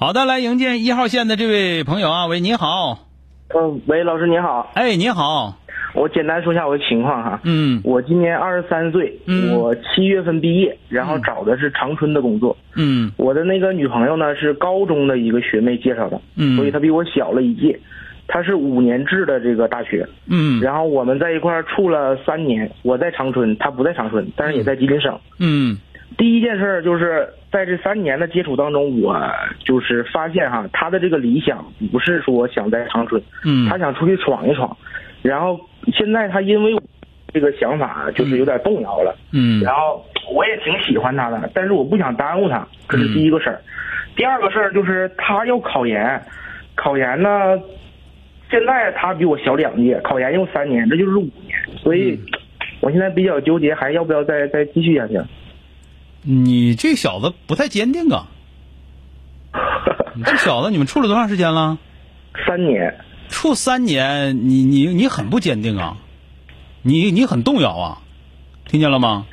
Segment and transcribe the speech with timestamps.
[0.00, 3.08] 好的，来迎接一号线的这位朋友啊，喂，你好，
[3.52, 5.56] 嗯，喂，老师你好，哎，你好，
[5.92, 7.80] 我简单说一下我的情况哈，嗯。
[7.82, 9.58] 我今年二十三岁，嗯。
[9.58, 13.10] 我七月份毕业，然后找的是长春的工作，嗯。
[13.16, 16.54] 我的那个女朋友呢是高中的一个学妹介绍的，嗯。
[16.54, 17.80] 所以她比我小了一届，
[18.28, 20.60] 她是五年制的这个大学，嗯。
[20.60, 25.18] 然后我们在一块儿处了三年，我在长春，她不在长春，但是也在吉林省。
[25.40, 25.76] 嗯。
[26.16, 29.18] 第一件事儿就是在这三年的接触当中，我
[29.64, 33.68] 就是发现哈，他的这个理想不是说想在长春，嗯。
[33.68, 34.76] 他想出去闯一闯，
[35.22, 35.58] 然后
[35.92, 36.78] 现在他因为
[37.32, 39.62] 这个想法就是有点动摇了，嗯。
[39.62, 43.60] 然后我也挺喜欢他的，但是我不想耽误他，这是第一个事儿。
[44.14, 46.20] 第二个事儿就是他要考研，
[46.74, 47.58] 考研呢，
[48.50, 52.18] 现在他比我小两届，考研用三年，这就是五年，所以
[52.80, 55.18] 我现在比较纠结，还要不要再再继续下去？
[56.22, 58.28] 你这小子不太坚定啊！
[60.14, 61.78] 你这小子，你们处了多长时间了？
[62.46, 65.96] 三年，处三年，你你你很不坚定啊，
[66.82, 68.02] 你你很动摇啊，
[68.66, 69.26] 听见了吗？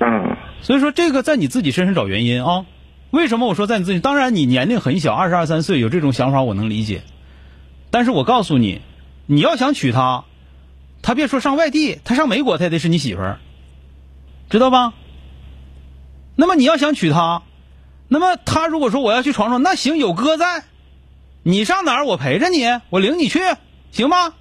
[0.00, 2.66] 嗯所以说这个在你自己身上找原因啊。
[3.10, 4.00] 为什么我说在你自己？
[4.00, 7.02] 当然你年龄很小，二十二三岁有这种想法我能理解，
[7.90, 8.80] 但是我告诉你，
[9.26, 10.24] 你要想娶她，
[11.02, 13.38] 她别说上外地，她上美国她也得是你媳妇儿，
[14.48, 14.94] 知道吧？
[16.42, 17.42] 那么你要想娶她，
[18.08, 20.64] 那么她如果说我要去闯闯，那行有哥在，
[21.44, 23.38] 你上哪儿我陪着你，我领你去，
[23.92, 24.34] 行吗？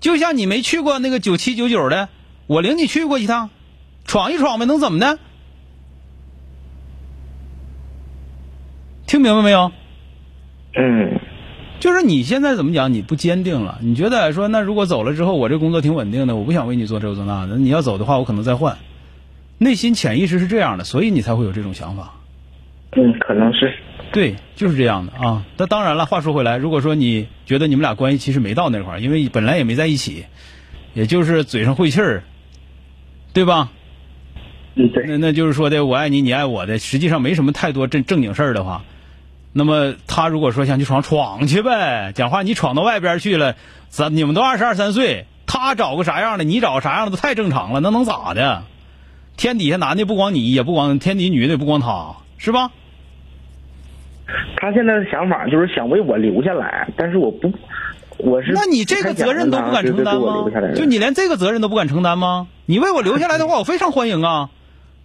[0.00, 2.08] 就像你没去过那个九七九九的，
[2.48, 3.50] 我领你去过一趟，
[4.04, 5.20] 闯一闯呗，能怎么的？
[9.06, 9.70] 听明白没有？
[10.76, 11.20] 嗯
[11.78, 12.92] 就是你现在怎么讲？
[12.92, 17.56] 你不坚定了，你觉得说那如果走了之后，我这工作挺稳定的，我不想为你做这做那的。
[17.56, 18.76] 你要走的话，我可能再换。
[19.58, 22.14] 内心潜意识是这样的，所以你才会有这种想法。
[22.96, 23.74] 嗯，可能是，
[24.12, 25.44] 对，就是这样的啊。
[25.56, 30.26] 那当然了，话说回来，如果说你觉得你们俩关系其实没到那块儿，因为本来也没在一起，
[30.92, 32.22] 也就是嘴上会气儿，
[33.32, 33.70] 对吧？
[34.76, 38.84] 嗯对，那那就是说的我爱你，你爱我的，实际上没什么太多正正经事儿的话，
[39.52, 43.56] 那么他如果说想去闯闯去呗，讲话你闯到外边去了，
[43.88, 48.62] 咱你们都二十二三岁，他找个啥样的，你找个啥样的都太正常了，那能咋的？
[49.36, 52.70] 天底下男的不光你，也不光天底下女的也不光他，是吧？
[54.56, 57.52] 他现在的想法就是想为我留下来，但是我不，
[58.18, 60.46] 我是那你这个责任都不敢承担吗？
[60.74, 62.48] 就你连这个责任都不敢承担吗？
[62.64, 64.50] 你为我留下来的话， 我非常欢迎啊。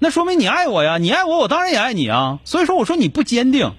[0.00, 2.40] 那说明你爱我呀，你爱我，我当然也爱你啊。
[2.44, 3.70] 所以说，我说你不坚定，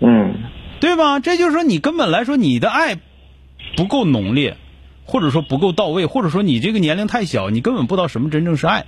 [0.00, 0.34] 嗯
[0.78, 1.18] 对吧？
[1.18, 2.98] 这就是说你根本来说你的爱
[3.76, 4.58] 不够浓烈，
[5.06, 8.84] 或者说不够到位，或者说你这个年龄太小，你根本不知道什么真正是爱。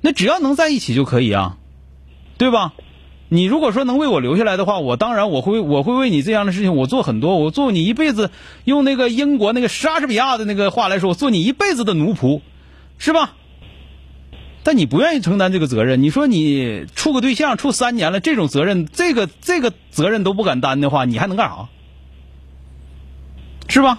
[0.00, 1.58] 那只要能在一起就可以啊，
[2.38, 2.72] 对吧？
[3.28, 8.30] 你如果说能为我留下来的话，我当然我会我会为你这样的事情我做很多，我做你一辈子，
[8.64, 12.40] 用那个英国那个莎士比亚的那个话来说，我做你一辈子的奴仆，
[12.98, 13.34] 是吧？
[14.64, 21.68] 但你不愿意承担这个责任，你说你处个对象处三年了，这种责任，这个这个责任都不敢担的话，你还能干啥？
[23.68, 23.98] 是吧？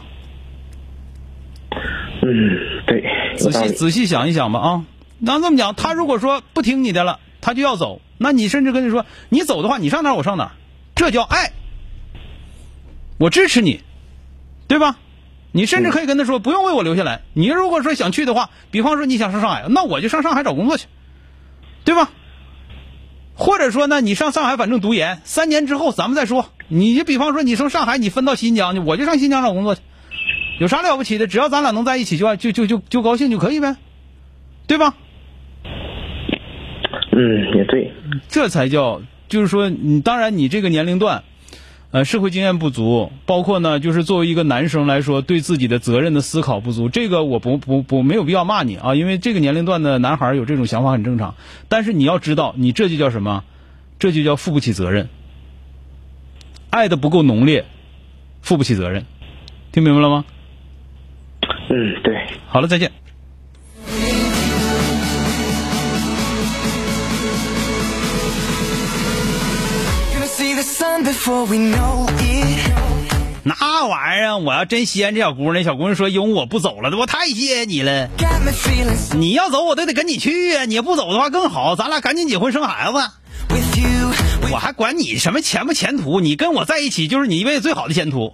[2.26, 3.04] 嗯，对。
[3.38, 4.86] 仔细仔细想一想吧啊！
[5.20, 10.52] 那这么讲，他如果说不听你的了，他就要走，那你甚至跟他说，你走的话，你上哪儿我上哪儿，
[10.96, 11.52] 这叫爱，
[13.18, 13.82] 我支持你，
[14.68, 14.98] 对吧？
[15.52, 17.22] 你甚至可以跟他说，不用为我留下来。
[17.34, 20.88] 你如果说想去的话，比方说你想上上海，那我就上上海找工作去，
[21.84, 22.10] 对吧？
[23.36, 26.50] 或者说呢，你上上海反正读研，三年之后咱们再说。
[26.68, 29.82] 你就比方说你从上海你分到新疆去，我就上新疆找工作去，
[30.60, 31.28] 有啥了不起的？
[31.28, 33.76] 只要咱俩能在一起就就就就就高兴就可以呗，
[34.68, 34.96] 对吧？
[37.12, 37.92] 嗯，也对。
[38.28, 41.24] 这才叫，就是说，你当然你这个年龄段，
[41.92, 51.36] 呃，社会经验不足，包括呢，就是作为一个男生来说，对自己的责任的思考不足，这个我不不不没有必要骂你啊，因为这个年龄段的男孩有这种想法很正常。
[51.68, 53.44] 但是你要知道，你这就叫什么？
[54.00, 55.10] 这就叫负不起责任，
[56.70, 57.66] 爱的不够浓烈，
[58.42, 59.06] 负不起责任，
[59.72, 60.26] 听明白了吗？
[61.74, 62.14] 嗯，对。
[62.48, 62.92] 好了，再见。
[73.46, 78.08] 那玩意儿，我要真稀罕这小姑娘，小姑娘说因为我不走了，我太谢谢你了。
[79.18, 80.66] 你要走，我都得跟你去啊！
[80.66, 82.98] 你要不走的话更好，咱俩赶紧结婚生孩子。
[84.52, 86.20] 我还管你什么前不前途？
[86.20, 88.34] 你跟我在一起就是你一辈子最好的前途。